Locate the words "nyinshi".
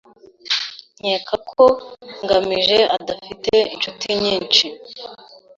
4.23-4.65